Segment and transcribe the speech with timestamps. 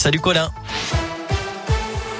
[0.00, 0.48] Salut Colin.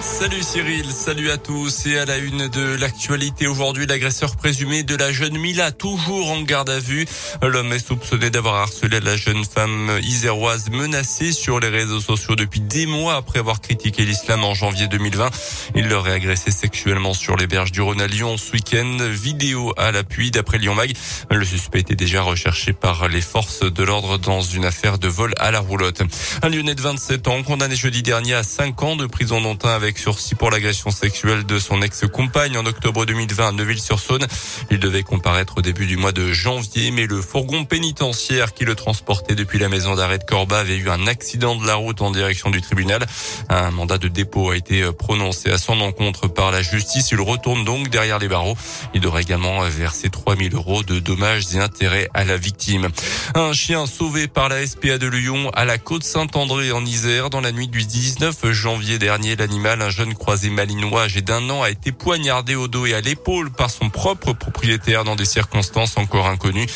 [0.03, 4.97] Salut Cyril, salut à tous et à la une de l'actualité aujourd'hui, l'agresseur présumé de
[4.97, 7.07] la jeune Mila, toujours en garde à vue.
[7.43, 12.61] L'homme est soupçonné d'avoir harcelé la jeune femme iséroise menacée sur les réseaux sociaux depuis
[12.61, 15.31] des mois après avoir critiqué l'islam en janvier 2020.
[15.75, 18.97] Il l'aurait agressé sexuellement sur les berges du Rhône à Lyon ce week-end.
[19.11, 20.95] Vidéo à l'appui d'après Lyon Mag.
[21.31, 25.35] Le suspect était déjà recherché par les forces de l'ordre dans une affaire de vol
[25.37, 26.03] à la roulotte.
[26.43, 29.75] Un Lyonnais de 27 ans condamné jeudi dernier à 5 ans de prison dont un
[29.91, 34.25] avec sursis pour l'agression sexuelle de son ex-compagne en octobre 2020 à Neuville-sur-Saône.
[34.71, 38.77] Il devait comparaître au début du mois de janvier, mais le fourgon pénitentiaire qui le
[38.77, 42.13] transportait depuis la maison d'arrêt de Corba avait eu un accident de la route en
[42.13, 43.05] direction du tribunal.
[43.49, 47.11] Un mandat de dépôt a été prononcé à son encontre par la justice.
[47.11, 48.57] Il retourne donc derrière les barreaux.
[48.95, 52.91] Il devrait également verser 3000 euros de dommages et intérêts à la victime.
[53.35, 57.41] Un chien sauvé par la SPA de Lyon à la côte Saint-André en Isère dans
[57.41, 59.35] la nuit du 19 janvier dernier.
[59.35, 63.01] L'animal, un jeune croisé malinois âgé d'un an a été poignardé au dos et à
[63.01, 66.67] l'épaule par son propre propriétaire dans des circonstances encore inconnues.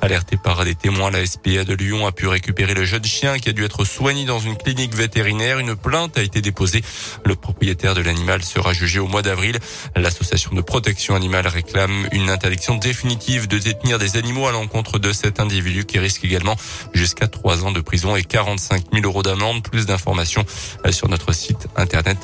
[0.00, 3.48] Alerté par des témoins, la SPA de Lyon a pu récupérer le jeune chien qui
[3.48, 5.58] a dû être soigné dans une clinique vétérinaire.
[5.58, 6.82] Une plainte a été déposée.
[7.24, 9.58] Le propriétaire de l'animal sera jugé au mois d'avril.
[9.96, 15.12] L'association de protection animale réclame une interdiction définitive de détenir des animaux à l'encontre de
[15.12, 16.56] cet individu qui risque également
[16.92, 19.62] jusqu'à trois ans de prison et 45 000 euros d'amende.
[19.62, 20.44] Plus d'informations
[20.90, 22.18] sur notre site internet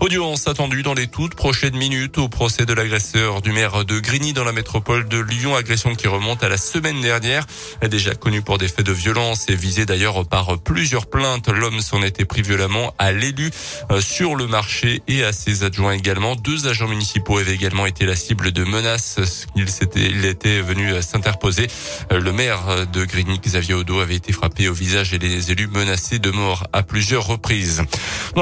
[0.00, 4.32] Audience attendue dans les toutes prochaines minutes au procès de l'agresseur du maire de Grigny
[4.32, 5.54] dans la métropole de Lyon.
[5.54, 7.44] Agression qui remonte à la semaine dernière.
[7.88, 11.48] Déjà connu pour des faits de violence et visé d'ailleurs par plusieurs plaintes.
[11.48, 13.50] L'homme s'en était pris violemment à l'élu
[13.90, 16.36] euh, sur le marché et à ses adjoints également.
[16.36, 19.18] Deux agents municipaux avaient également été la cible de menaces.
[19.54, 21.66] Il il était venu s'interposer.
[22.12, 25.68] Euh, le maire de Grigny, Xavier Odo, avait été frappé au visage et les élus
[25.68, 27.82] menacés de mort à plusieurs reprises.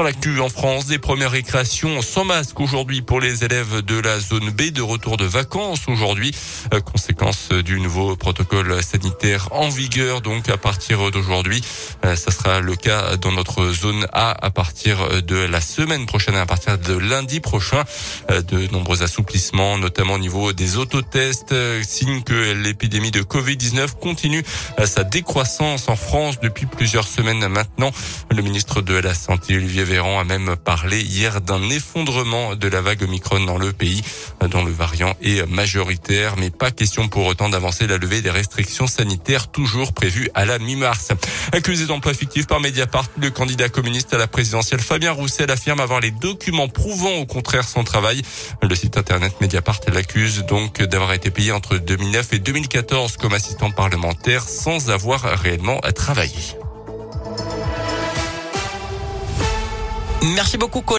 [0.05, 4.51] L'actu en France, des premières récréations sans masque aujourd'hui pour les élèves de la zone
[4.51, 6.31] B de retour de vacances aujourd'hui.
[6.75, 11.59] Euh, conséquence du nouveau protocole sanitaire en vigueur donc à partir d'aujourd'hui.
[12.05, 16.35] Euh, ça sera le cas dans notre zone A à partir de la semaine prochaine,
[16.35, 17.83] à partir de lundi prochain.
[18.29, 24.43] Euh, de nombreux assouplissements, notamment au niveau des autotests, signe que l'épidémie de Covid-19 continue
[24.85, 27.91] sa décroissance en France depuis plusieurs semaines maintenant.
[28.29, 32.81] Le ministre de la Santé, Olivier Véran, a même parlé hier d'un effondrement de la
[32.81, 34.01] vague Omicron dans le pays,
[34.49, 38.87] dont le variant est majoritaire, mais pas question pour autant d'avancer la levée des restrictions
[38.87, 41.09] sanitaires toujours prévues à la mi-mars.
[41.53, 45.99] Accusé d'emploi fictif par Mediapart, le candidat communiste à la présidentielle Fabien Roussel affirme avoir
[45.99, 48.21] les documents prouvant au contraire son travail.
[48.61, 53.71] Le site internet Mediapart l'accuse donc d'avoir été payé entre 2009 et 2014 comme assistant
[53.71, 56.55] parlementaire sans avoir réellement travaillé.
[60.33, 60.81] Merci beaucoup.